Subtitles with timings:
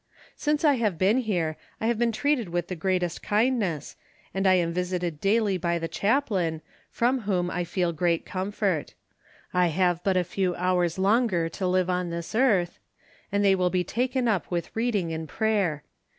[0.35, 3.95] "Since I have been here I have been treated with the greatest kindness,
[4.33, 8.95] and I am visited daily by the chaplain, from whom I feel great comfort.
[9.53, 12.79] I have but a few hours longer to live on this earth,
[13.31, 15.83] and they will be taken up with reading and prayer.